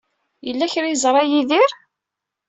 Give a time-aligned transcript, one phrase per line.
[0.45, 1.71] Yella kra ay yeẓra Yidir?